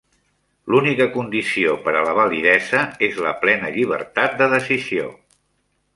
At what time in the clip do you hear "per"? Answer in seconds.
1.83-1.93